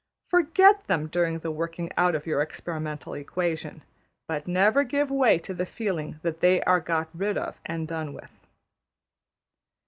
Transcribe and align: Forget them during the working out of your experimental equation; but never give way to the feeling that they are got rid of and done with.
Forget 0.31 0.87
them 0.87 1.05
during 1.05 1.37
the 1.37 1.51
working 1.51 1.91
out 1.95 2.15
of 2.15 2.25
your 2.25 2.41
experimental 2.41 3.13
equation; 3.13 3.83
but 4.27 4.47
never 4.47 4.83
give 4.83 5.11
way 5.11 5.37
to 5.37 5.53
the 5.53 5.67
feeling 5.67 6.19
that 6.23 6.39
they 6.39 6.59
are 6.63 6.79
got 6.79 7.09
rid 7.13 7.37
of 7.37 7.59
and 7.67 7.87
done 7.87 8.13
with. 8.15 8.31